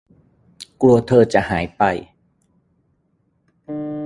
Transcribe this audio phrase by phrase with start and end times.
[0.81, 1.83] กลัวเธอจะหายไป